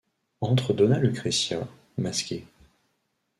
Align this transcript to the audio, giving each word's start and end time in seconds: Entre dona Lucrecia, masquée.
Entre 0.41 0.73
dona 0.73 0.97
Lucrecia, 0.97 1.67
masquée. 1.99 2.47